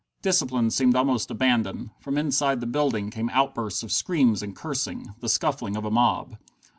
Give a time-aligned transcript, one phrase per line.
[0.23, 1.91] Discipline seemed almost abandoned.
[1.99, 6.37] From inside the building came outbursts of screams and cursing, the scuffling of a mob.